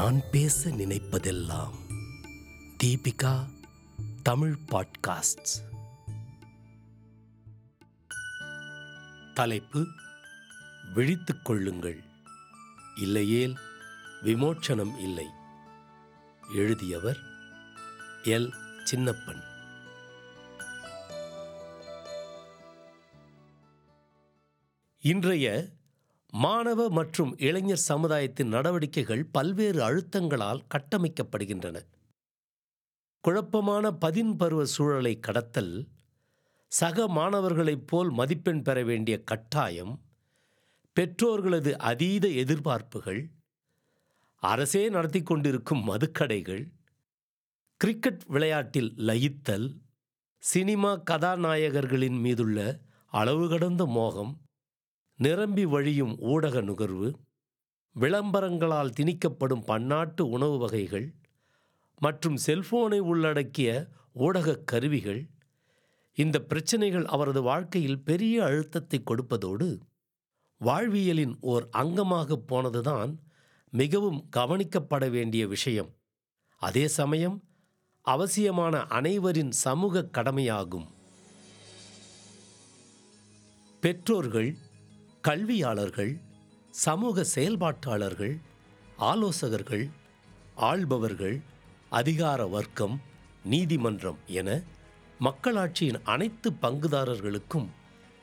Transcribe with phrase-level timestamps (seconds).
[0.00, 1.74] நான் பேச நினைப்பதெல்லாம்
[2.82, 3.48] தீபிகா
[4.22, 5.74] தமிழ் பாட்காஸ்ட்
[9.34, 9.86] தலைப்பு
[10.94, 12.04] விழித்துக் கொள்ளுங்கள்.
[12.96, 13.58] இல்லையேல்
[14.22, 15.26] விமோச்சனம் இல்லை.
[16.54, 17.18] எழுதியவர்
[18.22, 18.52] எல்.
[18.90, 19.42] சின்னப்பன்.
[25.00, 25.68] இன்றைய
[26.32, 31.78] மாணவ மற்றும் இளைஞர் சமுதாயத்தின் நடவடிக்கைகள் பல்வேறு அழுத்தங்களால் கட்டமைக்கப்படுகின்றன.
[33.20, 35.88] குழப்பமான பதின்பருவ சூழலை கடத்தல்
[36.68, 40.02] சக மாணவர்களைப் போல் மதிப்பெண் பெற வேண்டிய கட்டாயம்
[40.94, 43.30] பெற்றோர்களது அதீத எதிர்பார்ப்புகள்
[44.36, 46.72] அரசே நடத்தி கொண்டிருக்கும் மதுக்கடைகள்
[47.76, 49.80] கிரிக்கெட் விளையாட்டில் லயித்தல்
[50.38, 54.40] சினிமா கதாநாயகர்களின் மீதுள்ள அளவு கடந்த மோகம்
[55.22, 57.14] நிரம்பி வழியும் ஊடக நுகர்வு
[58.00, 61.14] விளம்பரங்களால் திணிக்கப்படும் பன்னாட்டு உணவு வகைகள்
[61.98, 65.28] மற்றும் செல்போனை உள்ளடக்கிய ஊடகக் கருவிகள்
[66.14, 69.78] இந்த பிரச்சனைகள் அவரது வாழ்க்கையில் பெரிய அழுத்தத்தை கொடுப்பதோடு
[70.58, 73.18] வாழ்வியலின் ஓர் அங்கமாக போனதுதான்
[73.70, 75.90] மிகவும் கவனிக்கப்பட வேண்டிய விஷயம்.
[76.56, 77.42] அதே சமயம்
[78.02, 80.88] அவசியமான அனைவரின் சமூக கடமையாகும்.
[83.80, 84.56] பெற்றோர்கள்
[85.20, 86.20] கல்வியாளர்கள்
[86.70, 88.38] சமூக செயல்பாட்டாளர்கள்
[88.98, 89.90] ஆலோசகர்கள்
[90.54, 91.40] ஆள்பவர்கள்
[91.88, 93.00] அதிகார வர்க்கம்
[93.44, 94.62] நீதிமன்றம் என
[95.18, 97.68] மக்களாட்சியின் அனைத்து பங்குதாரர்களுக்கும்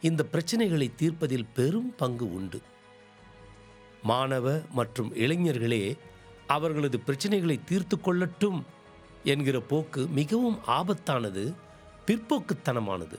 [0.02, 2.62] இந்த பிரச்சனைகளை தீர்ப்பதில் பெரும் பங்கு உண்டு.
[4.04, 5.98] மாணவ மற்றும் இளைஞர்களே
[6.48, 8.60] அவர்களது பிரச்சனைகளை தீர்த்து கொள்ளட்டும்
[9.24, 11.56] என்கிற போக்கு மிகவும் ஆபத்தானது
[12.08, 13.18] பிற்போக்குத்தனமானது.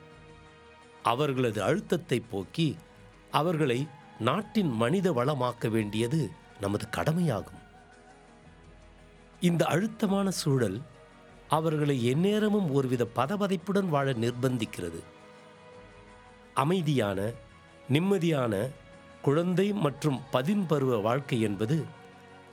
[1.03, 2.77] அவர்களது அழுத்தத்தை போக்கி
[3.31, 3.87] அவர்களை
[4.19, 6.31] நாட்டின் மனித வளமாக்க வேண்டியது
[6.61, 7.67] நமது கடமையாகும்.
[9.41, 10.81] இந்த அழுத்தமான சூழல்
[11.49, 15.03] அவர்களை எந்நேரமும் ஒருவித பதபதைப்புடன் வாழ நிர்பந்திக்கிறது.
[16.55, 17.31] அமைதியான
[17.93, 18.71] நிம்மதியான
[19.23, 21.85] குழந்தை மற்றும் பதின்பருவ வாழ்க்கை என்பது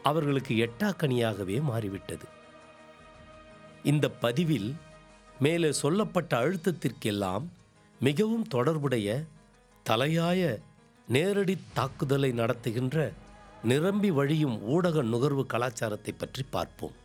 [0.03, 2.25] அவர்களுக்கு எட்டாக்கனியாகவே மாறிவிட்டது.
[3.83, 4.75] இந்த பதிவில்
[5.39, 7.43] மேலே சொல்லப்பட்ட அழுத்தத்திற்கெல்லாம்
[7.99, 9.23] மிகவும் தொடர்புடைய
[9.89, 10.41] தலையாய
[11.07, 13.13] நேரடி தாக்குதலை நடத்துகின்ற
[13.63, 16.95] நிரம்பி வழியும் ஊடக நுகர்வு கலாச்சாரத்தை பற்றி பார்ப்போம்.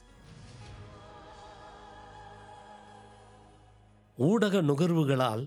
[4.19, 5.45] ஊடக நுகர்வுகளால்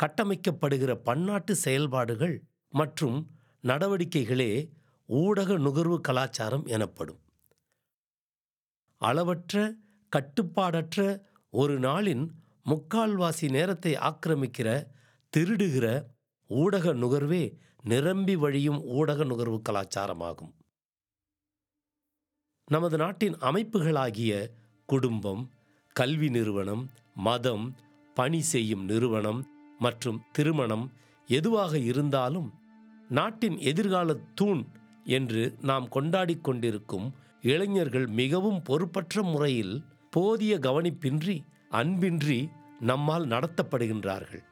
[0.00, 2.36] கட்டமைக்கப்படுகிற பன்னாட்டு செயல்பாடுகள்
[2.68, 3.18] மற்றும்
[3.64, 4.50] நடவடிக்கைகளே
[5.06, 7.20] ஊடக நுகர்வு கலாச்சாரம் எனப்படும்.
[9.00, 9.74] அளவற்ற
[10.12, 12.24] கட்டுப்பாடற்ற ஒரு நாளின்
[12.70, 14.68] முக்கால்வாசி நேரத்தை ஆக்கிரமிக்கிற
[15.32, 15.86] திருடுகிற
[16.60, 17.44] ஊடக நுகர்வே
[17.82, 20.52] நிரம்பி வழியும் ஊடக நுகர்வு கலாச்சாரமாகும்.
[22.68, 24.32] நமது நாட்டின் அமைப்புகளாகிய
[24.86, 25.42] குடும்பம்
[25.96, 27.66] கல்வி நிறுவனம் மதம்
[28.14, 29.40] பணி செய்யும் நிறுவனம்
[29.78, 30.84] மற்றும் திருமணம்
[31.28, 32.48] எதுவாக இருந்தாலும்
[33.08, 34.62] நாட்டின் எதிர்கால தூண்
[35.04, 37.06] என்று நாம் கொண்டாடிக் கொண்டிருக்கும்
[37.42, 39.74] இளைஞர்கள் மிகவும் பொறுப்பற்ற முறையில்
[40.10, 41.36] போதிய கவனிப்பின்றி
[41.70, 42.40] அன்பின்றி
[42.80, 44.44] நம்மால் நடத்தப்படுகின்றார்கள்.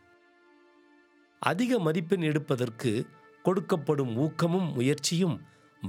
[1.40, 3.06] அதிக மதிப்பெண் எடுப்பதற்கு
[3.44, 5.40] கொடுக்கப்படும் ஊக்கமும் முயற்சியும்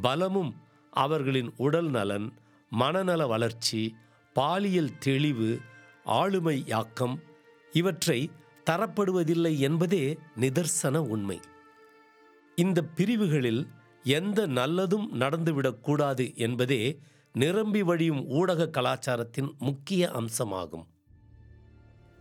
[0.01, 0.55] பலமும்
[0.89, 2.33] அவர்களின் உடல் நலன்
[2.69, 3.95] மனநல வளர்ச்சி
[4.33, 5.59] பாலியல் தெளிவு
[6.03, 7.19] ஆளுமை யாக்கம்
[7.71, 8.29] இவற்றை
[8.69, 11.39] தரப்படுவதில்லை என்பதே நிதர்சன உண்மை.
[12.55, 13.67] இந்த பிரிவுகளில்
[14.03, 16.99] எந்த நல்லதும் நடந்துவிடக்கூடாது என்பதே
[17.33, 20.85] நிரம்பி வழியும் ஊடக கலாச்சாரத்தின் முக்கிய அம்சமாகும்.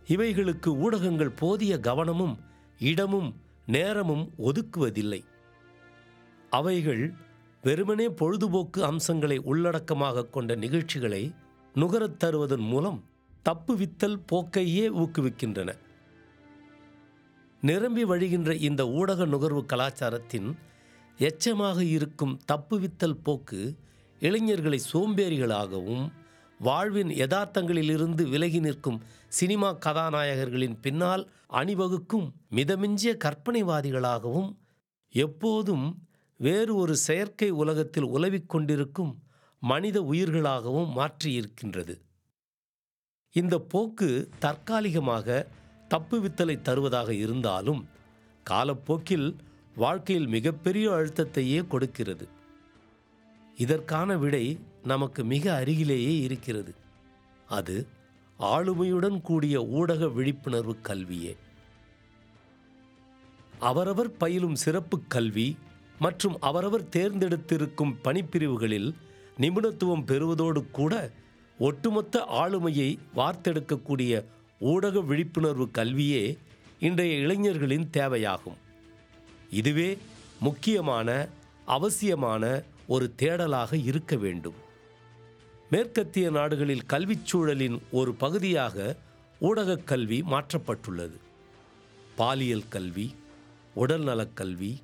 [0.07, 2.35] இவைகளுக்கு ஊடகங்கள் போதிய கவனமும்
[2.81, 5.23] இடமும் நேரமும் ஒதுக்குவதில்லை.
[6.49, 7.13] அவைகள்
[7.61, 11.33] வெறுமனே பொழுதுபோக்கு அம்சங்களை உள்ளடக்கமாக கொண்ட நிகழ்ச்சிகளை
[11.75, 13.03] நுகரத் தருவதன் மூலம்
[13.49, 15.69] தப்புவித்தல் போக்கையே ஊக்குவிக்கின்றன.
[17.61, 20.55] நிரம்பி வழிகின்ற இந்த ஊடக நுகர்வு கலாச்சாரத்தின்
[21.17, 23.77] எச்சமாக இருக்கும் தப்புவித்தல் போக்கு
[24.19, 26.11] இளைஞர்களை சோம்பேறிகளாகவும்
[26.59, 29.01] வாழ்வின் யதார்த்தங்களிலிருந்து விலகி நிற்கும்
[29.31, 34.49] சினிமா கதாநாயகர்களின் பின்னால் அணிவகுக்கும் மிதமிஞ்சிய கற்பனைவாதிகளாகவும்
[35.15, 35.85] எப்போதும்
[36.37, 39.23] வேறு ஒரு செயற்கை உலகத்தில் உலவிக் கொண்டிருக்கும்
[39.59, 41.95] மனித உயிர்களாகவும் மாற்றியிருக்கின்றது.
[43.31, 45.47] இந்த போக்கு தற்காலிகமாக
[45.89, 47.81] தப்புவித்தலை தருவதாக இருந்தாலும்
[48.43, 49.35] காலப்போக்கில்
[49.75, 52.27] வாழ்க்கையில் மிகப்பெரிய அழுத்தத்தையே கொடுக்கிறது.
[53.57, 56.73] இதற்கான விடை நமக்கு மிக அருகிலேயே இருக்கிறது.
[57.47, 57.75] அது
[58.41, 61.35] ஆளுமையுடன் கூடிய ஊடக விழிப்புணர்வு கல்வியே.
[63.59, 65.57] அவரவர் பயிலும் சிறப்பு கல்வி
[65.99, 68.93] மற்றும் அவரவர் தேர்ந்தெடுத்திருக்கும் பணிப்பிரிவுகளில்
[69.37, 71.11] நிபுணத்துவம் பெறுவதோடு கூட
[71.59, 74.23] ஒட்டுமொத்த ஆளுமையை வார்த்தெடுக்கக்கூடிய
[74.59, 76.37] ஊடக விழிப்புணர்வு கல்வியே
[76.79, 78.59] இன்றைய இளைஞர்களின் தேவையாகும்.
[79.49, 79.97] இதுவே
[80.39, 81.27] முக்கியமான
[81.65, 84.69] அவசியமான ஒரு தேடலாக இருக்க வேண்டும்.
[85.71, 88.95] மேற்கத்திய நாடுகளில் கல்விச் சூழலின் ஒரு பகுதியாக
[89.39, 91.17] ஊடகக் கல்வி மாற்றப்பட்டுள்ளது.
[92.15, 93.15] பாலியல் கல்வி
[93.75, 94.81] உடல்நலக் கல்வி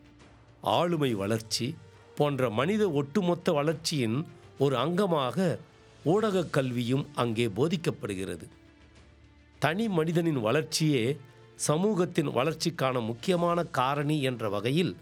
[0.61, 1.75] ஆளுமை வளர்ச்சி
[2.15, 4.25] போன்ற மனித ஒட்டுமொத்த வளர்ச்சியின்
[4.59, 5.57] ஒரு அங்கமாக
[6.05, 8.47] ஊடகக் கல்வியும் அங்கே போதிக்கப்படுகிறது.
[9.59, 11.17] தனி மனிதனின் வளர்ச்சியே
[11.55, 14.95] சமூகத்தின் வளர்ச்சிக்கான முக்கியமான காரணி என்ற வகையில்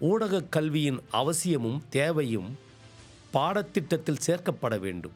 [0.00, 2.64] ஊடகக் கல்வியின் அவசியமும் தேவையும்
[3.32, 5.12] பாடத்திட்டத்தில் சேர்க்கப்பட வேண்டும்.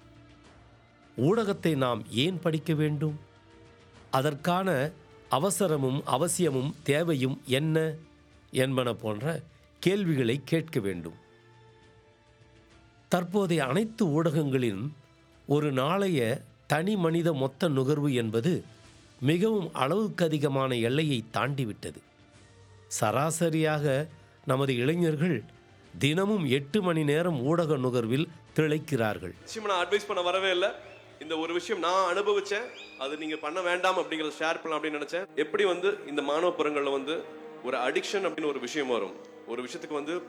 [1.17, 3.21] ஊடகத்தை நாம் ஏன் படிக்க வேண்டும்?
[4.11, 4.91] அதற்கான
[5.31, 7.95] அவசரமும் அவசியமும் தேவையும் என்ன?
[8.53, 9.43] என்பன போன்ற
[9.79, 11.15] கேள்விகளை கேட்க வேண்டும்.
[13.09, 14.91] தற்போதைய அனைத்து ஊடகங்களின்
[15.47, 18.65] ஒரு நாளைய தனி மனித மொத்த நுகர்வு என்பது
[19.21, 22.01] மிகவும் அளவுக்கு அதிகமான எல்லையை தாண்டிவிட்டது.
[22.89, 24.09] சராசரியாக
[24.45, 25.45] நமது இளைஞர்கள்
[25.99, 28.27] தினமும் எட்டு மணி நேரம் ஊடக நுகர்வில்
[28.57, 29.35] திளைக்கிறார்கள்.
[29.47, 30.69] நிச்சயமா நான் அட்வைஸ் பண்ண வரவே இல்லை.
[31.21, 32.71] இந்த ஒரு விஷயம் நான் அனுபவிச்சேன்.
[32.99, 35.27] அது நீங்க பண்ண வேண்டாம் அப்படிங்கறத ஷேர் பண்ணலாம் அப்படின்னு நினைச்சேன்.
[35.35, 37.25] எப்படி வந்து இந்த மாணவ புறங்கள்ல வந்து
[37.65, 39.17] ஒரு அடிக்ஷன் அப்படின்னு ஒரு விஷயம் வரும்?
[39.47, 40.23] ஒரு விஷயத்துக்கு வந்து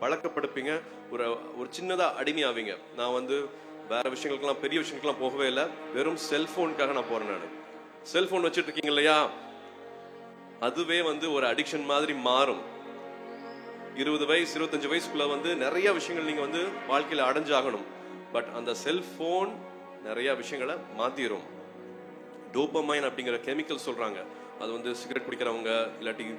[0.00, 0.80] பழக்கப்படுப்பீங்க.
[1.10, 2.78] ஒரு ஒரு சின்னதா அடிமையாவீங்க.
[2.96, 3.48] நான் வந்து
[3.88, 5.64] வேற விஷயங்களுக்கெல்லாம் பெரிய விஷயங்களுக்கெல்லாம் போகவே இல்லை.
[5.94, 7.62] வெறும் செல்போனுக்காக நான் போறேன் நான்.
[8.02, 9.30] செல்போன் வச்சுட்டு இருக்கீங்க இல்லையா?
[10.60, 12.72] அதுவே வந்து ஒரு அடிக்ஷன் மாதிரி மாறும்.
[13.94, 17.84] இருபது வயசு இருபத்தஞ்சு வயசுக்குள்ள வந்து நிறைய விஷயங்கள் நீங்க வந்து வாழ்க்கையில அடைஞ்சாகணும்.
[18.32, 19.52] பட் அந்த செல்போன்
[20.04, 21.44] நிறைய விஷயங்களை மாத்திரும்.
[22.52, 24.18] டோப்பமைன் அப்படிங்கிற கெமிக்கல் சொல்றாங்க.
[24.60, 25.70] அது வந்து சிகரெட் குடிக்கிறவங்க
[26.00, 26.34] இல்லாட்டி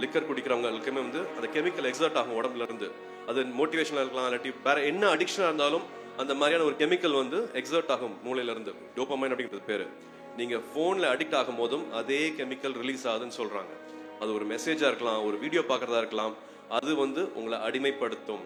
[0.00, 2.90] லிக்கர் குடிக்கிறவங்களுக்குமே வந்து அந்த கெமிக்கல் எக்ஸர்ட் ஆகும் உடம்புல இருந்து.
[3.26, 5.82] அது மோட்டிவேஷனாக இருக்கலாம் இல்லாட்டி வேற என்ன அடிக்ஷனாக இருந்தாலும்
[6.16, 8.74] அந்த மாதிரியான ஒரு கெமிக்கல் வந்து எக்ஸர்ட் ஆகும் மூளையில இருந்து.
[8.96, 9.86] டோப்பமைன் அப்படிங்கிறது பேரு.
[10.36, 13.72] நீங்க போன்ல அடிக்ட் ஆகும் போதும் அதே கெமிக்கல் ரிலீஸ் ஆகுதுன்னு சொல்றாங்க.
[14.20, 16.34] அது ஒரு மெசேஜா இருக்கலாம் ஒரு வீடியோ பார்க்குறதா இருக்கலாம்
[16.78, 18.44] அது வந்து உங்களை அடிமைப்படுத்தும்.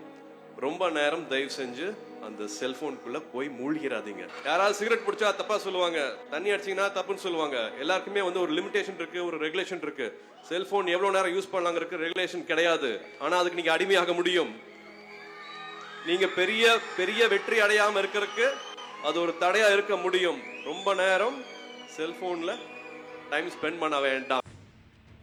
[0.64, 1.86] ரொம்ப நேரம் தயவு செஞ்சு
[2.26, 4.24] அந்த செல்போனுக்குள்ள போய் மூழ்கிறாதீங்க.
[4.44, 6.00] யாராவது சிகரெட் பிடிச்சா தப்பா சொல்லுவாங்க.
[6.30, 7.58] தண்ணி அடிச்சீங்கன்னா தப்புன்னு சொல்லுவாங்க.
[7.78, 10.06] எல்லாருக்குமே வந்து ஒரு லிமிடேஷன் இருக்கு ஒரு ரெகுலேஷன் இருக்கு.
[10.48, 13.00] செல்போன் எவ்வளவு நேரம் யூஸ் பண்ணலாங்கிறதுக்கு ரெகுலேஷன் கிடையாது.
[13.18, 14.52] ஆனா அதுக்கு நீங்க அடிமையாக முடியும்.
[16.06, 18.48] நீங்க பெரிய பெரிய வெற்றி அடையாம இருக்கிறதுக்கு
[19.04, 20.40] அது ஒரு தடையா இருக்க முடியும்.
[20.64, 21.38] ரொம்ப நேரம்
[21.96, 22.52] செல்போன்ல
[23.30, 24.44] டைம் ஸ்பெண்ட் பண்ண வேண்டாம்.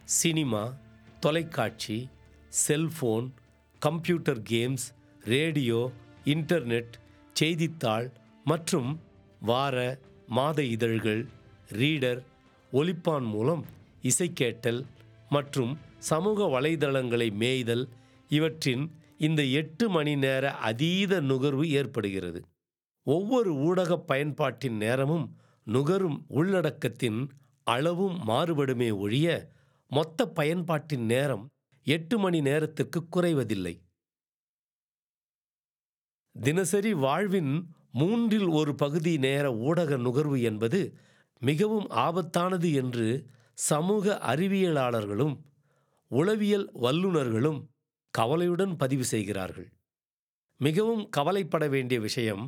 [0.04, 0.72] சினிமா
[1.20, 2.08] தொலைக்காட்சி
[2.52, 3.26] cellphone
[3.78, 4.86] computer games
[5.24, 5.92] radio
[6.24, 6.94] internet
[7.32, 8.12] செய்தித்தாள்
[8.44, 9.00] மற்றும்
[9.40, 9.76] வார
[10.26, 11.26] மாத இதழ்கள்
[11.70, 12.20] ரீடர்
[12.72, 13.64] ஒலிப்பான் மூலம்
[14.02, 14.86] இசை கேட்டல்
[15.28, 17.88] மற்றும் சமூக வலைதளங்களை மேய்தல்
[18.28, 18.84] இவற்றின்
[19.18, 22.40] இந்த எட்டு மணி நேர அதீத நுகர்வு ஏற்படுகிறது.
[23.06, 27.20] ஒவ்வொரு ஊடக பயன்பாட்டின் நேரமும் நுகரும் உள்ளடக்கத்தின்
[27.64, 29.50] அளவும் மாறுபடுமே ஒழிய
[29.90, 31.44] மொத்த பயன்பாட்டின் நேரம்
[31.86, 33.74] எட்டு மணி நேரத்திற்கு குறைவதில்லை.
[36.36, 37.52] தினசரி வாழ்வின்
[37.92, 40.80] மூன்றில் ஒரு பகுதி நேர ஊடக நுகர்வு என்பது
[41.42, 43.06] மிகவும் ஆபத்தானது என்று
[43.58, 45.34] சமூக அறிவியலாளர்களும்
[46.10, 47.60] உளவியல் வல்லுநர்களும்
[48.14, 49.68] கவலையுடன் பதிவு செய்கிறார்கள்.
[50.60, 52.44] மிகவும் கவலைப்பட வேண்டிய விஷயம்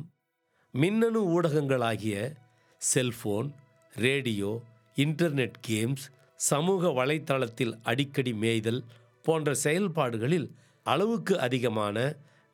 [0.73, 2.15] மின்னணு ஊடகங்களாகிய
[2.81, 3.49] செல்போன்
[3.93, 4.51] ரேடியோ
[4.95, 6.05] இன்டர்நெட் கேம்ஸ்
[6.35, 8.81] சமூக வலைத்தளத்தில் அடிக்கடி மேய்தல்
[9.25, 10.47] போன்ற செயல்பாடுகளில்
[10.85, 11.97] அளவுக்கு அதிகமான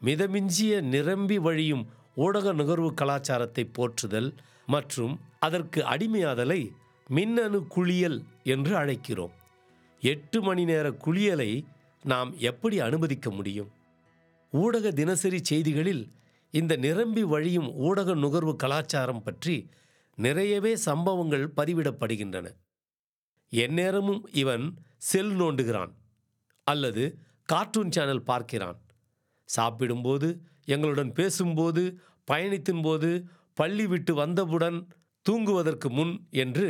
[0.02, 1.84] மிதமிஞ்சிய நிரம்பி வழியும்
[2.16, 4.30] ஊடக நுகர்வு கலாச்சாரத்தை போற்றுதல்
[4.66, 6.62] மற்றும் அதற்கு அடிமையாதலை
[7.08, 8.20] மின்னணு குளியல்
[8.54, 9.34] என்று அழைக்கிறோம்.
[10.04, 11.52] எட்டு மணி நேர குளியலை
[12.04, 13.70] நாம் எப்படி அனுமதிக்க முடியும்?
[14.54, 16.04] ஊடக தினசரி செய்திகளில்
[16.54, 19.56] இந்த நிரம்பி வழியும் ஊடக நுகர்வு கலாச்சாரம் பற்றி
[20.18, 22.48] நிறையவே சம்பவங்கள் பதிவிடப்படுகின்றன.
[23.52, 24.66] எந்நேரமும் இவன்
[25.10, 25.94] செல் நோண்டுகிறான்.
[26.72, 27.04] அல்லது
[27.50, 28.80] கார்ட்டூன் சேனல் பார்க்கிறான்.
[29.50, 30.28] சாப்பிடும்போது
[30.66, 31.84] எங்களுடன் பேசும்போது
[32.28, 33.10] பயணித்தின் போது
[33.58, 34.80] பள்ளி விட்டு வந்தவுடன்
[35.26, 36.68] தூங்குவதற்கு முன் என்று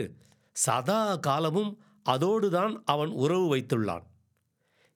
[0.56, 1.72] சதா காலமும்
[2.10, 4.06] அதோடுதான் அவன் உறவு வைத்துள்ளான்.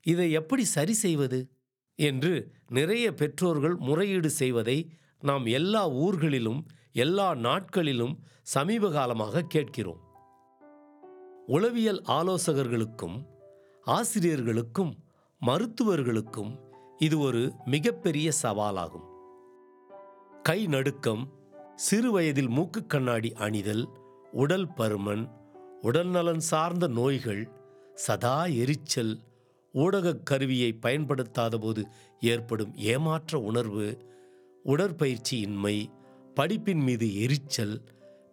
[0.05, 1.39] இதை எப்படி சரி செய்வது?
[1.99, 2.33] என்று
[2.69, 4.77] நிறைய பெற்றோர்கள் முறையீடு செய்வதை
[5.21, 6.61] நாம் எல்லா ஊர்களிலும்
[6.93, 8.15] எல்லா நாட்களிலும்
[8.53, 10.01] சமீப காலமாக கேட்கிறோம்.
[11.47, 13.17] உளவியல் ஆலோசகர்களுக்கும்
[13.85, 14.93] ஆசிரியர்களுக்கும்
[15.39, 16.59] மருத்துவர்களுக்கும்
[16.97, 19.03] இது ஒரு மிகப்பெரிய சவாலாகும்.
[20.43, 21.29] கை நடுக்கம்
[21.75, 23.87] சிறு வயதில் மூக்கு கண்ணாடி அணிதல்
[24.31, 25.29] உடல் பருமன்
[25.81, 27.49] உடல்நலன் சார்ந்த நோய்கள்
[27.95, 29.19] சதா எரிச்சல்
[29.73, 31.83] ஊடகக் கருவியை பயன்படுத்தாதபோது
[32.19, 33.97] ஏற்படும் ஏமாற்ற உணர்வு
[34.65, 35.85] உடற்பயிற்சியின்மை
[36.35, 37.81] படிப்பின் மீது எரிச்சல்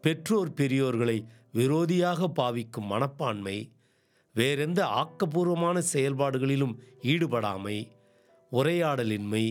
[0.03, 3.73] பெற்றோர் பெரியோர்களை விரோதியாக பாவிக்கும் மனப்பான்மை
[4.35, 7.77] வேறெந்த ஆக்கப்பூர்வமான செயல்பாடுகளிலும் ஈடுபடாமை
[8.53, 9.45] உரையாடலின்மை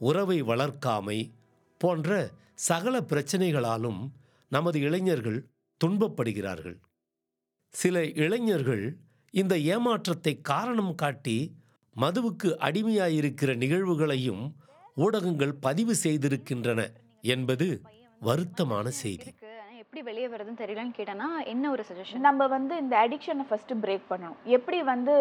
[0.00, 1.18] உறவை வளர்க்காமை
[1.80, 4.00] போன்ற சகல பிரச்சனைகளாலும்
[4.48, 5.38] நமது இளைஞர்கள்
[5.80, 6.78] துன்பப்படுகிறார்கள்.
[7.74, 8.84] சில இளைஞர்கள்
[9.30, 11.36] இந்த ஏமாற்றத்தை காரணம் காட்டி
[11.96, 14.42] மதுவுக்கு அடிமையாயிருக்கிற நிகழ்வுகளையும்
[14.94, 16.80] ஊடகங்கள் பதிவு செய்திருக்கின்றன
[17.24, 17.68] என்பது
[18.20, 19.30] வருத்தமான செய்தி.
[19.92, 24.36] எப்படி வெளியே வருதுன்னு தெரியலன்னு கேட்டேன்னா என்ன ஒரு சஜஷன் நம்ம வந்து இந்த அடிக்ஷனை ஃபர்ஸ்ட் பிரேக் பண்ணணும்.
[24.56, 25.14] எப்படி வந்து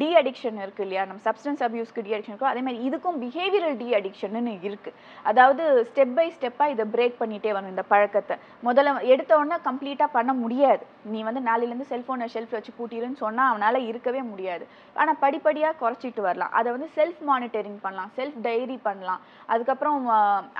[0.00, 1.02] டி அடிக்ஷன் இருக்கு இல்லையா?
[1.10, 4.92] நம்ம சப்ஸ்டன்ஸ் அபியூஸ்க்கு டி அடிக்ஷன் இருக்கோ அதே மாதிரி இதுக்கும் பிஹேவியரல் டி அடிக்ஷன்னு இருக்கு.
[5.32, 8.38] அதாவது ஸ்டெப் பை ஸ்டெப்பாக இதை பிரேக் பண்ணிட்டே வரணும் இந்த பழக்கத்தை.
[8.68, 10.82] முதல்ல எடுத்த உடனே கம்ப்ளீட்டாக பண்ண முடியாது.
[11.12, 14.66] நீ வந்து நாளையிலேருந்து செல்ஃபோனை ஷெல்ஃப் வச்சு பூட்டிருன்னு சொன்னால் அவனால் இருக்கவே முடியாது.
[15.00, 16.56] ஆனால் படிப்படியாக குறைச்சிட்டு வரலாம்.
[16.60, 19.20] அதை வந்து செல்ஃப் மானிட்டரிங் பண்ணலாம் செல்ஃப் டைரி பண்ணலாம்.
[19.52, 20.10] அதுக்கப்புறம்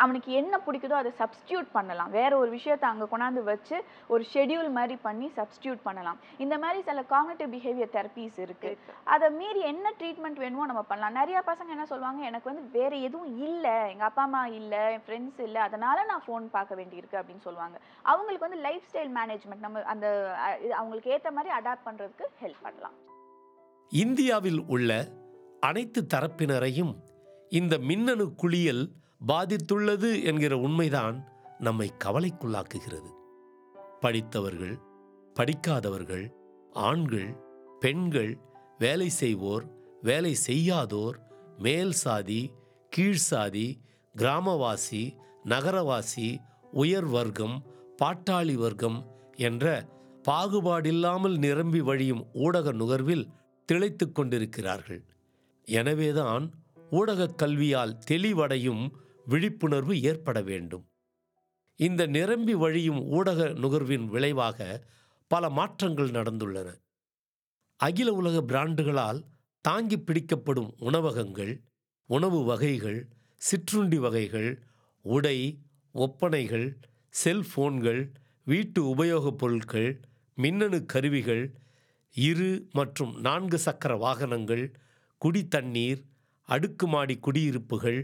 [0.04, 2.14] அவனுக்கு என்ன பிடிக்குதோ அதை சப்ஸ்டியூட் பண்ணலாம்.
[2.20, 6.18] வேற ஒரு விஷயத்தை அங்கே கொண்டாந்து வச்சு ஒரு ஷெட்யூல் மாதிரி பண்ணி சப்ஸ்டியூட் பண்ணலாம்.
[6.38, 8.78] இந்த மாதிரி சில காக்னிட்டிவ் பிஹேவியர் தெரப்பீஸ் இருக்கு.
[9.04, 11.12] அதை மீறி என்ன ட்ரீட்மெண்ட் வேணுமோ நம்ம பண்ணலாம்.
[11.12, 15.40] நிறைய பசங்க என்ன சொல்லுவாங்க எனக்கு வந்து வேற எதுவும் இல்லை எங்க அப்பா அம்மா இல்லை என் ஃப்ரெண்ட்ஸ்
[15.40, 17.80] இல்லை அதனால நான் ஃபோன் பார்க்க வேண்டியிருக்கு அப்படின்னு சொல்லுவாங்க.
[18.02, 20.34] அவங்களுக்கு வந்து லைஃப் ஸ்டைல் மேனேஜ்மெண்ட் நம்ம அந்த
[20.76, 22.92] அவங்களுக்கு ஏற்ற மாதிரி அடாப்ட் பண்றதுக்கு ஹெல்ப் பண்ணலாம்.
[23.88, 25.06] இந்தியாவில் உள்ள
[25.60, 26.94] அனைத்து தரப்பினரையும்
[27.48, 28.88] இந்த மின்னணு குளியல்
[29.26, 31.24] பாதித்துள்ளது என்கிற உண்மைதான்
[31.58, 33.10] நம்மை கவலைக்குள்ளாக்குகிறது.
[34.00, 34.78] படித்தவர்கள்
[35.34, 36.32] படிக்காதவர்கள்
[36.70, 37.36] ஆண்கள்
[37.80, 38.38] பெண்கள்
[38.78, 39.64] வேலை செய்வோர்
[40.00, 41.18] வேலை செய்யாதோர்
[41.58, 42.52] மேல் சாதி
[42.88, 43.80] கீழ் சாதி
[44.16, 46.36] கிராமவாசி நகரவாசி
[46.70, 47.62] உயர் வர்க்கம்
[48.02, 49.88] பாட்டாளி வர்க்கம் என்ற
[50.28, 53.26] பாகுபாடில்லாமல் நிரம்பி வழியும் ஊடக நுகர்வில்
[53.64, 55.04] திளைத்து கொண்டிருக்கிறார்கள்.
[55.64, 56.54] எனவேதான்
[56.90, 58.90] ஊடகக் கல்வியால் தெளிவடையும்
[59.24, 60.89] விழிப்புணர்வு ஏற்பட வேண்டும்.
[61.80, 64.84] இந்த நிரம்பி வழியும் ஊடக நுகர்வின் விளைவாக
[65.28, 66.68] பல மாற்றங்கள் நடந்துள்ளன.
[67.76, 69.20] அகில உலக பிராண்டுகளால்
[69.60, 71.52] தாங்கி பிடிக்கப்படும் உணவகங்கள்
[72.06, 73.00] உணவு வகைகள்
[73.42, 74.50] சிற்றுண்டி வகைகள்
[75.04, 76.66] உடை ஒப்பனைகள்
[77.14, 78.12] செல்போன்கள்
[78.44, 80.00] வீட்டு உபயோகப் பொருட்கள்
[80.34, 81.54] மின்னணு கருவிகள்
[82.10, 84.64] இரு மற்றும் நான்கு சக்கர வாகனங்கள்
[85.22, 86.00] குடித்தண்ணீர்
[86.48, 88.00] அடுக்குமாடி குடியிருப்புகள்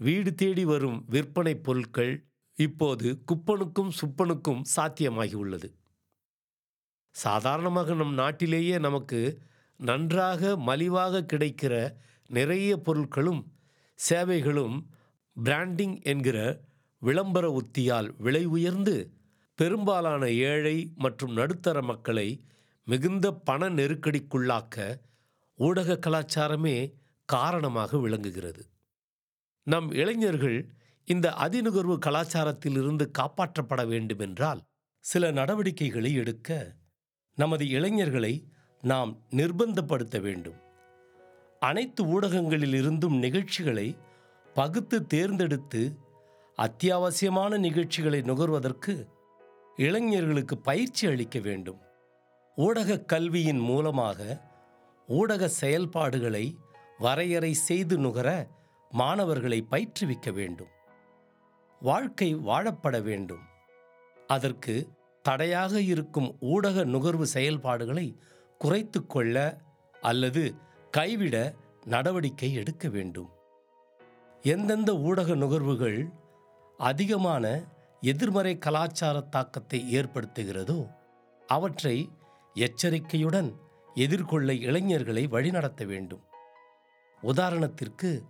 [0.00, 2.12] வீடு தேடி வரும் விற்பனைப் பொருட்கள்
[2.58, 5.68] இப்போது குப்பனுக்கும் சுப்பனுக்கும் சாத்தியமாகியுள்ளது
[7.14, 9.20] சாதாரணமாக நம் நாட்டிலேயே நமக்கு
[9.80, 11.74] நன்றாக மலிவாக கிடைக்கிற
[12.30, 13.42] நிறைய பொருட்களும்
[13.98, 14.76] சேவைகளும்
[15.36, 16.38] பிராண்டிங் என்கிற
[17.02, 19.12] விளம்பர உத்தியால் விலை உயர்ந்து
[19.58, 22.28] பெரும்பாலான ஏழை மற்றும் நடுத்தர மக்களை
[22.86, 24.76] மிகுந்த பண நெருக்கடிக்குள்ளாக்க
[25.58, 26.76] ஊடக கலாச்சாரமே
[27.28, 28.62] காரணமாக விளங்குகிறது.
[29.66, 30.58] நம் இளைஞர்கள்
[31.10, 34.60] இந்த அதிநுகர்வு கலாச்சாரத்திலிருந்து காப்பாற்றப்பட வேண்டுமென்றால்
[35.04, 36.74] சில நடவடிக்கைகளை எடுக்க
[37.38, 38.32] நமது இளைஞர்களை
[38.82, 40.58] நாம் நிர்பந்தப்படுத்த வேண்டும்.
[41.58, 43.96] அனைத்து ஊடகங்களில் இருந்தும் நிகழ்ச்சிகளை
[44.54, 45.82] பகுத்து தேர்ந்தெடுத்து
[46.58, 48.94] அத்தியாவசியமான நிகழ்ச்சிகளை நுகர்வதற்கு
[49.76, 51.80] இளைஞர்களுக்கு பயிற்சி அளிக்க வேண்டும்.
[52.56, 54.20] ஊடக கல்வியின் மூலமாக
[55.08, 56.58] ஊடக செயல்பாடுகளை
[56.98, 58.28] வரையறை செய்து நுகர
[58.90, 60.72] மாணவர்களை பயிற்றுவிக்க வேண்டும்.
[61.80, 63.44] வாழ்க்கை வாழப்பட வேண்டும்.
[64.26, 64.88] அதற்கு
[65.22, 68.18] தடையாக இருக்கும் ஊடக நுகர்வு செயல்பாடுகளை
[68.58, 69.60] குறைத்து கொள்ள
[70.00, 70.54] அல்லது
[70.90, 71.54] கைவிட
[71.84, 73.30] நடவடிக்கை எடுக்க வேண்டும்.
[74.42, 76.12] எந்தெந்த ஊடக நுகர்வுகள்
[76.78, 77.64] அதிகமான
[78.00, 80.90] எதிர்மறை கலாச்சார தாக்கத்தை ஏற்படுத்துகிறதோ
[81.46, 82.10] அவற்றை
[82.54, 83.56] எச்சரிக்கையுடன்
[83.94, 86.24] எதிர்கொள்ள இளைஞர்களை வழிநடத்த வேண்டும்.
[87.22, 88.22] உதாரணத்திற்கு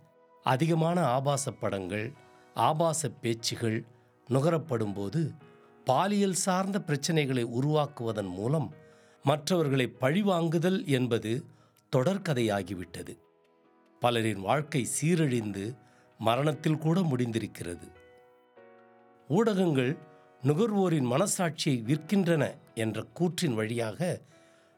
[0.43, 2.13] அதிகமான ஆபாச படங்கள்
[2.53, 3.85] ஆபாச பேச்சுகள்
[4.29, 5.35] நுகரப்படும்போது
[5.85, 8.73] பாலியல் சார்ந்த பிரச்சனைகளை உருவாக்குவதன் மூலம்
[9.23, 11.45] மற்றவர்களை பழிவாங்குதல் என்பது
[11.95, 13.17] தொடர்கதையாகிவிட்டது.
[13.99, 15.77] பலரின் வாழ்க்கை சீரழிந்து
[16.17, 17.91] மரணத்தில் கூட முடிந்திருக்கிறது.
[19.27, 19.97] ஊடகங்கள்
[20.43, 24.21] நுகர்வோரின் மனசாட்சியை விற்கின்றன என்ற கூற்றின் வழியாக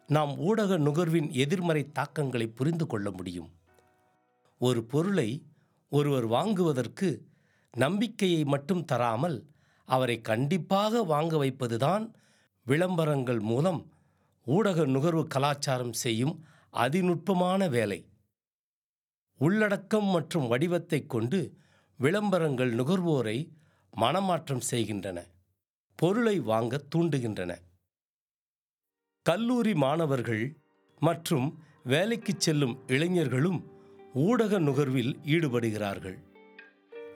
[0.07, 3.49] நாம் ஊடக நுகர்வின் எதிர்மறை தாக்கங்களை புரிந்து கொள்ள முடியும்.
[4.59, 5.43] ஒரு பொருளை
[5.89, 7.29] ஒருவர் வாங்குவதற்கு
[7.77, 9.47] நம்பிக்கையை மட்டும் தராமல்
[9.85, 12.13] அவரை கண்டிப்பாக வாங்க வைப்பதுதான்
[12.63, 13.93] விளம்பரங்கள் மூலம்
[14.45, 18.09] ஊடக நுகர்வு கலாச்சாரம் செய்யும் அதிநுட்பமான வேலை.
[19.37, 21.57] உள்ளடக்கம் மற்றும் வடிவத்தைக் கொண்டு
[21.97, 23.49] விளம்பரங்கள் நுகர்வோரை
[24.01, 25.25] மனமாற்றம் செய்கின்றன
[25.95, 27.57] பொருளை வாங்க தூண்டுகின்றன.
[29.23, 30.57] கல்லூரி மாணவர்கள்
[30.99, 33.71] மற்றும் வேலைக்குச் செல்லும் இளைஞர்களும்
[34.13, 36.30] ஊடக நுகர்வில் ஈடுபடுகிறார்கள்.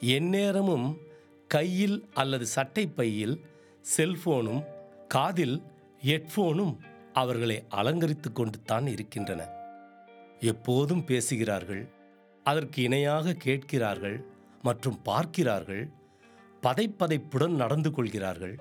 [0.01, 0.97] எந்நேரமும்
[1.47, 3.45] கையில் அல்லது சட்டை பையில்
[3.97, 4.63] செல்போனும்
[5.07, 5.61] காதில்
[6.03, 6.75] ஹெட்ஃபோனும்
[7.13, 9.41] அவர்களை அலங்கரித்து கொண்டு தான் இருக்கின்றன.
[10.39, 11.89] எப்போதும் பேசுகிறார்கள்
[12.43, 14.25] அதற்கு இணையாக கேட்கிறார்கள்
[14.61, 15.89] மற்றும் பார்க்கிறார்கள்
[16.61, 18.59] பதைப்பதைப்புடன் நடந்து கொள்கிறார்கள்.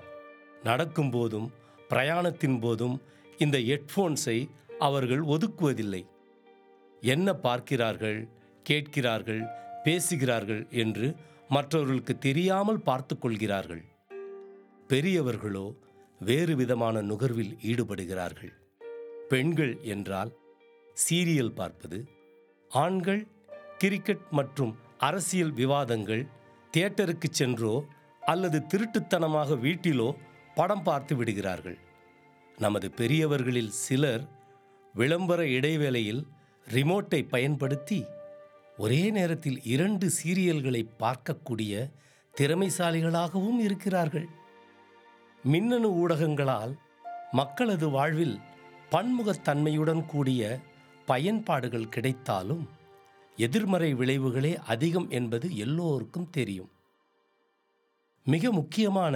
[0.63, 1.47] நடக்கும்போதும்
[1.89, 3.01] பிரயாணத்தின் போதும்
[3.37, 4.47] இந்த ஹெட்ஃபோன்ஸை
[4.79, 6.05] அவர்கள் ஒதுக்குவதில்லை.
[7.01, 8.27] என்ன பார்க்கிறார்கள்
[8.63, 9.43] கேட்கிறார்கள்
[9.85, 11.07] பேசுகிறார்கள் என்று
[11.55, 13.83] மற்றவர்களுக்கு தெரியாமல் பார்த்து கொள்கிறார்கள்.
[14.91, 15.65] பெரியவர்களோ
[16.29, 18.53] வேறு விதமான நுகர்வில் ஈடுபடுகிறார்கள்.
[19.31, 20.31] பெண்கள் என்றால்
[20.97, 21.97] சீரியல் பார்ப்பது
[22.71, 23.23] ஆண்கள்
[23.81, 24.73] கிரிக்கெட் மற்றும்
[25.07, 26.23] அரசியல் விவாதங்கள்
[26.73, 27.73] தியேட்டருக்கு சென்றோ
[28.23, 30.07] அல்லது திருட்டுத்தனமாக வீட்டிலோ
[30.59, 31.77] படம் பார்த்து விடுகிறார்கள்.
[32.57, 34.23] நமது பெரியவர்களில் சிலர்
[34.95, 36.21] விளம்பர இடைவேளையில்
[36.67, 37.99] ரிமோட்டை பயன்படுத்தி
[38.77, 41.91] ஒரே நேரத்தில் இரண்டு சீரியல்களை பார்க்கக்கூடிய
[42.37, 44.27] திறமைசாலிகளாகவும் இருக்கிறார்கள்.
[45.43, 46.73] மின்னணு ஊடகங்களால்
[47.31, 48.39] மக்களது வாழ்வில்
[48.91, 50.59] பன்முகத்தன்மையுடன் கூடிய
[51.05, 52.69] பயன்பாடுகள் கிடைத்தாலும்
[53.37, 56.71] எதிர்மறை விளைவுகளே அதிகம் என்பது எல்லோருக்கும் தெரியும்.
[58.23, 59.15] மிக முக்கியமான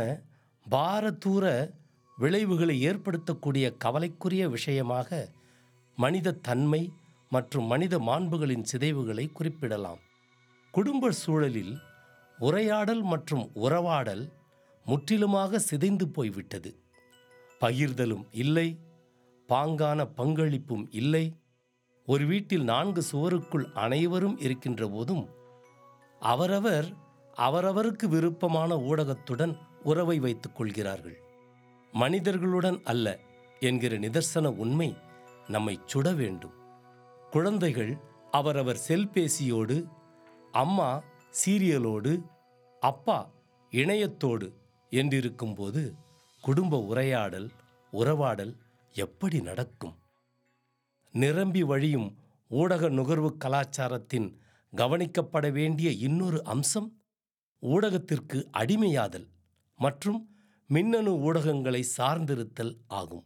[0.72, 1.74] பாரதூர
[2.18, 5.30] விளைவுகளை ஏற்படுத்தக்கூடிய கவலைக்குரிய விஷயமாக
[5.96, 6.94] மனித தன்மை
[7.29, 10.00] மற்றும் மனித மாண்புகளின் சிதைவுகளை குறிப்பிடலாம்.
[10.71, 11.77] குடும்ப சூழலில்
[12.39, 14.31] உரையாடல் மற்றும் உறவாடல்
[14.86, 16.71] முற்றிலுமாக சிதைந்து போய்விட்டது.
[17.62, 18.79] பகிர்தலும் இல்லை
[19.50, 21.38] பாங்கான பங்களிப்பும் இல்லை.
[22.05, 25.29] ஒரு வீட்டில் நான்கு சுவருக்குள் அனைவரும் இருக்கின்ற போதும்
[26.19, 26.88] அவரவர்
[27.38, 31.17] அவரவருக்கு விருப்பமான ஊடகத்துடன் உறவை வைத்துக் கொள்கிறார்கள்.
[31.93, 33.19] மனிதர்களுடன் அல்ல
[33.59, 34.98] என்கிற நிதர்சன உண்மை
[35.48, 36.58] நம்மை சுட வேண்டும்.
[37.31, 37.98] குழந்தைகள்
[38.31, 39.75] அவரவர் செல்பேசியோடு
[40.51, 41.03] அம்மா
[41.46, 42.24] சீரியலோடு
[42.79, 43.31] அப்பா
[43.72, 44.48] இணையத்தோடு
[44.89, 45.94] என்றிருக்கும்போது
[46.42, 47.50] குடும்ப உரையாடல்
[47.92, 48.53] உறவாடல்
[48.94, 49.96] எப்படி நடக்கும்?
[51.11, 52.18] நிரம்பி வழியும்
[52.50, 54.27] ஊடக நுகர்வு கலாச்சாரத்தின்
[54.74, 56.89] கவனிக்கப்பட வேண்டிய இன்னொரு அம்சம்
[57.61, 59.27] ஊடகத்திற்கு அடிமையாதல்
[59.75, 60.20] மற்றும்
[60.68, 63.25] மின்னணு ஊடகங்களை சார்ந்திருத்தல் ஆகும்.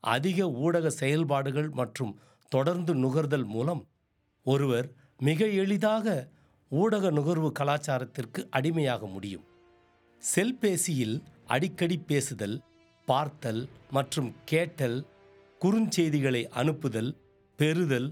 [0.00, 2.20] அதிக ஊடக செயல்பாடுகள் மற்றும்
[2.54, 3.82] தொடர்ந்து நுகர்தல் மூலம்
[4.46, 4.88] ஒருவர்
[5.20, 6.06] மிக எளிதாக
[6.70, 9.44] ஊடக நுகர்வு கலாச்சாரத்திற்கு அடிமையாக முடியும்.
[10.22, 12.56] செல்பேசியில் அடிக்கடி பேசுதல்
[13.08, 14.98] பார்த்தல் மற்றும் கேட்டல்
[15.60, 17.10] குறுஞ்செய்திகளை அனுப்புதல்
[17.58, 18.08] பெறுதல்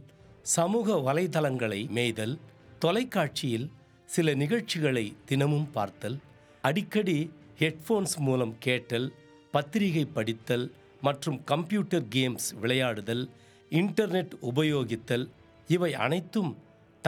[0.56, 2.34] சமூக வலைதளங்களை மேய்தல்
[2.78, 3.68] தொலைக்காட்சியில்
[4.08, 6.18] சில நிகழ்ச்சிகளை தினமும் பார்த்தல்
[6.64, 7.18] அடிக்கடி
[7.60, 9.08] ஹெட்ஃபோன்ஸ் மூலம் கேட்டல்
[9.54, 10.66] பத்திரிகை படித்தல்
[11.00, 13.24] மற்றும் கம்ப்யூட்டர் கேம்ஸ் விளையாடுதல்
[13.70, 15.28] இன்டர்நெட் உபயோகித்தல்
[15.68, 16.56] இவை அனைத்தும்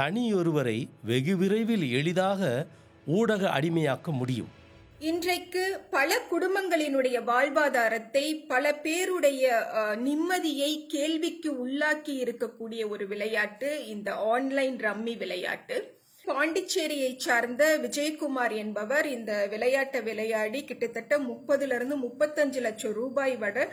[0.00, 2.66] தனியொருவரை வெகு விரைவில் எளிதாக
[3.06, 4.50] ஊடக அடிமையாக்க முடியும்.
[4.98, 9.64] இன்றைக்கு பல குடும்பங்களினுடைய வாழ்வாதாரத்தை பல பேருடைய
[10.04, 16.00] நிம்மதியை கேள்விக்கு உள்ளாக்கி இருக்கக்கூடிய ஒரு விளையாட்டு இந்த ஆன்லைன் ரம்மி விளையாட்டு.
[16.24, 23.66] பாண்டிச்சேரியை சார்ந்த விஜயகுமார் என்பவர் இந்த விளையாட்டை விளையாடி கிட்டத்தட்ட முப்பதுல இருந்து முப்பத்தஞ்சு லட்சம் ரூபாய் வட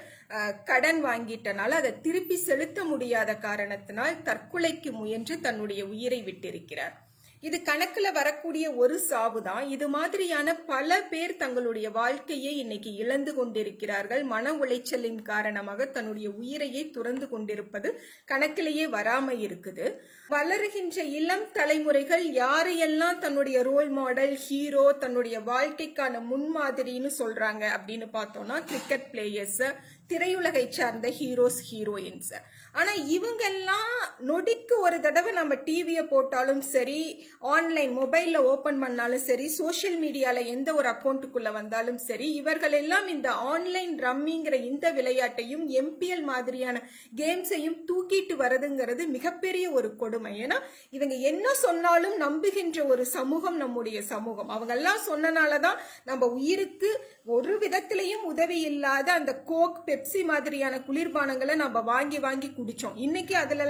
[0.63, 6.95] கடன் வாங்கிட்டனால அதை திருப்பி செலுத்த முடியாத காரணத்தினால் தற்கொலைக்கு முயன்று தன்னுடைய உயிரை விட்டிருக்கிறார்.
[7.43, 14.23] இது கணக்குல வரக்கூடிய ஒரு சாவு தான் இது மாதிரியான பல பேர் தங்களுடைய வாழ்க்கையை இன்னைக்கு இழந்து கொண்டிருக்கிறார்கள்.
[14.33, 17.91] மன உளைச்சலின் காரணமாக தன்னுடைய உயிரையே துறந்து கொண்டிருப்பது
[18.31, 19.85] கணக்கிலேயே வராம இருக்குது.
[20.29, 29.07] வளருகின்ற இளம் தலைமுறைகள் யாரையெல்லாம் தன்னுடைய ரோல் மாடல் ஹீரோ தன்னுடைய வாழ்க்கைக்கான முன்மாதிரின்னு சொல்றாங்க அப்படின்னு பார்த்தோம்னா கிரிக்கெட்
[29.13, 29.63] பிளேயர்ஸ்
[30.09, 32.33] திரையுலகை சார்ந்த ஹீரோஸ் ஹீரோயின்ஸ்
[32.71, 33.93] ஆனால் இவங்கெல்லாம்
[34.27, 36.99] நொடிக்கு ஒரு தடவை நம்ம டிவியை போட்டாலும் சரி
[37.39, 43.29] ஆன்லைன் மொபைலில் ஓப்பன் பண்ணாலும் சரி சோஷியல் மீடியாவில் எந்த ஒரு அக்கௌண்ட்டுக்குள்ளே வந்தாலும் சரி இவர்கள் எல்லாம் இந்த
[43.31, 46.83] ஆன்லைன் ரம்மிங்கிற இந்த விளையாட்டையும் எம்பிஎல் மாதிரியான
[47.17, 50.33] கேம்ஸையும் தூக்கிட்டு வரதுங்கிறது மிகப்பெரிய ஒரு கொடுமை.
[50.39, 54.49] ஏன்னா இவங்க என்ன சொன்னாலும் நம்புகின்ற ஒரு சமூகம் நம்முடைய சமூகம்.
[54.49, 56.91] அவங்கெல்லாம் சொன்னனால தான் நம்ம உயிருக்கு
[57.25, 63.63] ஒரு விதத்திலையும் உதவி இல்லாத அந்த கோக் பெப்சி மாதிரியான குளிர்பானங்களை நம்ம வாங்கி வாங்கி குடித்தோம் இன்னைக்கு அதுல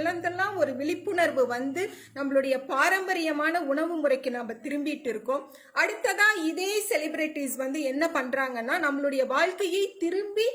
[0.61, 1.81] ஒரு விழிப்புணர்வு வந்து
[2.17, 5.43] நம்மளுடைய பாரம்பரியமான உணவு முறைக்கு நம்ம திரும்பிட்டு இருக்கோம்.
[5.81, 10.47] அடுத்ததா இதே செலிபிரிட்டிஸ் வந்து என்ன பண்றாங்கன்னா நம்மளுடைய வாழ்க்கையை திரும்பி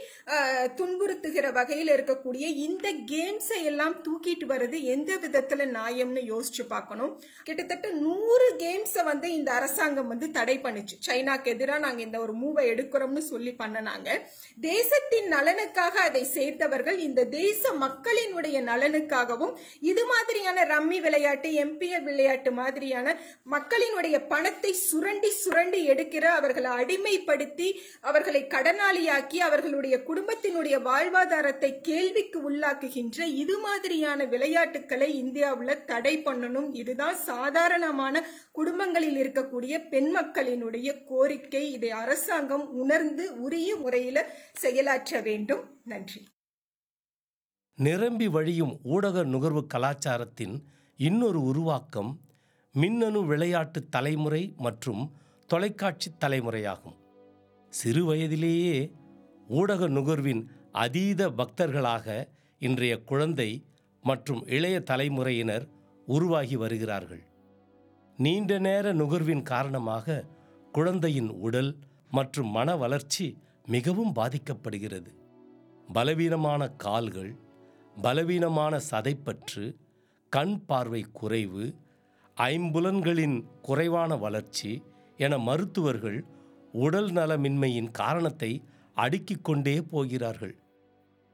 [0.80, 7.12] துன்புறுத்துகிற வகையில் இருக்கக்கூடிய இந்த கேம்ஸை எல்லாம் தூக்கிட்டு வர்றது எந்த விதத்துல நியாயம்னு யோசிச்சு பார்க்கணும்.
[7.48, 10.98] கிட்டத்தட்ட நூறு கேம்ஸை வந்து இந்த அரசாங்கம் வந்து தடை பண்ணுச்சு.
[11.08, 14.08] சைனாக்கு எதிராக நாங்கள் இந்த ஒரு மூவை எடுக்கிறோம்னு சொல்லி பண்ணினாங்க.
[14.70, 19.54] தேசத்தின் நலனை நலனுக்காக அதை சேர்த்தவர்கள் இந்த தேச மக்களினுடைய நலனுக்காகவும்
[19.90, 23.14] இது மாதிரியான ரம்மி விளையாட்டு எம்பிஎல் விளையாட்டு மாதிரியான
[23.54, 27.68] மக்களினுடைய பணத்தை சுரண்டி சுரண்டி எடுக்கிற அவர்களை அடிமைப்படுத்தி
[28.10, 36.68] அவர்களை கடனாளியாக்கி அவர்களுடைய குடும்பத்தினுடைய வாழ்வாதாரத்தை கேள்விக்கு உள்ளாக்குகின்ற இது மாதிரியான விளையாட்டுக்களை இந்தியாவில் தடை பண்ணணும்.
[36.82, 38.24] இதுதான் சாதாரணமான
[38.58, 41.64] குடும்பங்களில் இருக்கக்கூடிய பெண் மக்களினுடைய கோரிக்கை.
[41.78, 44.22] இதை அரசாங்கம் உணர்ந்து உரிய முறையில்
[44.62, 45.53] செயலாற்ற வேண்டும்.
[45.84, 46.20] நன்றி.
[47.78, 50.56] நிரம்பி வழியும் ஊடக நுகர்வு கலாச்சாரத்தின்
[50.96, 52.20] இன்னொரு உருவாக்கம்
[52.72, 55.02] மின்னணு விளையாட்டு தலைமுறை மற்றும்
[55.46, 56.96] தொலைக்காட்சி தலைமுறையாகும்.
[57.72, 58.92] சிறு வயதிலேயே
[59.48, 63.50] ஊடக நுகர்வின் அதீத பக்தர்களாக இன்றைய குழந்தை
[64.02, 65.66] மற்றும் இளைய தலைமுறையினர்
[66.06, 67.24] உருவாகி வருகிறார்கள்.
[68.16, 70.24] நீண்ட நேர நுகர்வின் காரணமாக
[70.72, 71.76] குழந்தையின் உடல்
[72.10, 73.26] மற்றும் மன வளர்ச்சி
[73.66, 75.10] மிகவும் பாதிக்கப்படுகிறது.
[75.92, 77.32] பலவீனமான கால்கள்
[78.02, 79.76] பலவீனமான சதைப்பற்று
[80.28, 81.74] கண் பார்வை குறைவு
[82.36, 84.82] ஐம்புலன்களின் குறைவான வளர்ச்சி
[85.16, 86.24] என மருத்துவர்கள்
[86.72, 88.62] உடல் நலமின்மையின் காரணத்தை
[88.94, 90.54] அடுக்கிக் கொண்டே போகிறார்கள்.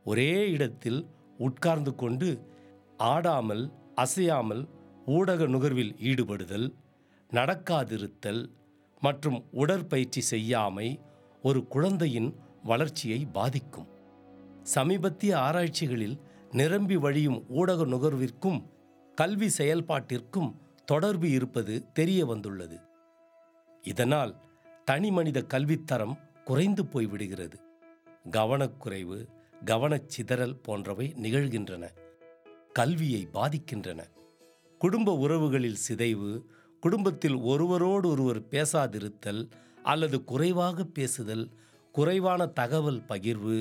[0.04, 1.06] ஒரே இடத்தில்
[1.38, 2.28] உட்கார்ந்து கொண்டு
[2.96, 4.68] ஆடாமல் அசையாமல்
[5.06, 6.74] ஊடக நுகர்வில் ஈடுபடுதல்
[7.32, 8.42] நடக்காதிருத்தல்
[9.00, 11.00] மற்றும் உடற்பயிற்சி செய்யாமை
[11.42, 13.88] ஒரு குழந்தையின் வளர்ச்சியை பாதிக்கும்.
[14.74, 16.16] சமீபத்திய ஆராய்ச்சிகளில்
[16.50, 18.58] நிரம்பி வழியும் ஊடக நுகர்விற்கும்
[19.14, 20.50] கல்வி செயல்பாட்டிற்கும்
[20.84, 22.78] தொடர்பு இருப்பது தெரிய வந்துள்ளது.
[23.82, 24.32] இதனால்
[24.84, 27.58] தனிமனித கல்வித்தரம் குறைந்து போய்விடுகிறது.
[28.30, 29.18] கவனக்குறைவு
[29.64, 31.84] கவனச்சிதறல் போன்றவை நிகழ்கின்றன.
[32.72, 34.00] கல்வியை பாதிக்கின்றன.
[34.78, 36.30] குடும்ப உறவுகளில் சிதைவு
[36.80, 39.42] குடும்பத்தில் ஒருவரோடு ஒருவர் பேசாதிருத்தல்
[39.82, 41.44] அல்லது குறைவாக பேசுதல்
[41.94, 43.56] குறைவான தகவல் பகிர்வு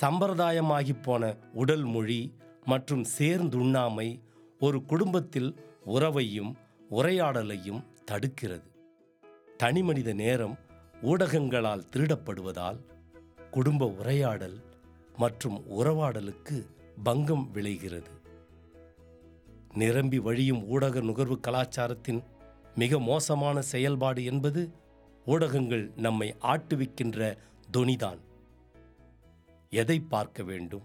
[0.00, 4.20] சம்பிரதாயமாகி போன உடல் மொழி மற்றும் சேர்ந்துண்ணாமை
[4.60, 6.54] ஒரு குடும்பத்தில் உறவையும்
[6.90, 8.68] உரையாடலையும் தடுக்கிறது.
[9.56, 10.58] தனிமனித நேரம்
[11.02, 12.78] ஊடகங்களால் திருடப்படுவதால்
[13.50, 14.62] குடும்ப உரையாடல்
[15.16, 16.66] மற்றும் உறவாடலுக்கு
[17.02, 18.10] பங்கம் விளைகிறது.
[19.74, 22.22] நிரம்பி வழியும் ஊடக நுகர்வு கலாச்சாரத்தின்
[22.74, 24.72] மிக மோசமான செயல்பாடு என்பது
[25.24, 27.36] ஊடகங்கள் நம்மை ஆட்டுவிக்கின்ற
[27.76, 28.20] தொனிதான்.
[29.72, 30.82] எதை பார்க்க வேண்டும்?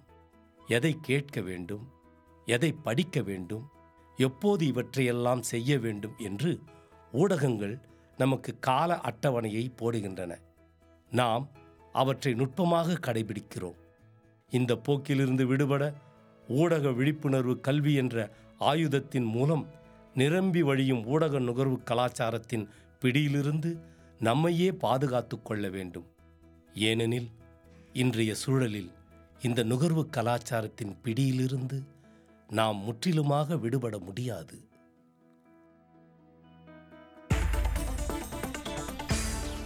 [0.68, 1.88] எதை கேட்க வேண்டும்?
[2.46, 3.70] எதை படிக்க வேண்டும்?
[4.18, 6.60] எப்போது இவற்றையெல்லாம் செய்ய வேண்டும் என்று
[7.12, 7.80] ஊடகங்கள்
[8.18, 10.38] நமக்கு கால அட்டவணையை போடுகின்றன.
[11.12, 11.50] நாம்
[11.94, 13.80] அவற்றை நுட்பமாக கடைபிடிக்கிறோம்.
[14.50, 15.94] இந்த போக்கிலிருந்து விடுபட
[16.48, 19.68] ஊடக விழிப்புணர்வு கல்வி என்ற ஆயுதத்தின் மூலம்
[20.14, 22.68] நிரம்பி வழியும் ஊடக நுகர்வு கலாச்சாரத்தின்
[23.00, 23.78] பிடியிலிருந்து
[24.20, 26.06] நம்மையே பாதுகாத்து கொள்ள வேண்டும்.
[26.74, 27.30] ஏனெனில்
[28.02, 28.92] இன்றைய சூழலில்
[29.42, 31.84] இந்த நுகர்வு கலாச்சாரத்தின் பிடியிலிருந்து
[32.48, 34.68] நாம் முற்றிலுமாக விடுபட முடியாது.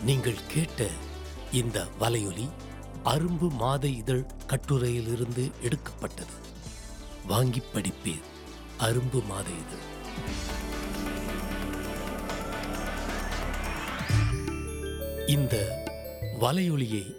[0.05, 0.87] நீங்கள் கேட்ட
[1.51, 2.49] இந்த வலையொலி
[3.03, 6.37] அரும்பு மாத இதழ் கட்டுரையிலிருந்து எடுக்கப்பட்டது.
[7.27, 8.27] வாங்கி படிப்பீர்
[8.77, 9.85] அரும்பு மாத இதழ்.
[15.27, 15.85] இந்த
[16.39, 17.18] வலையொலியை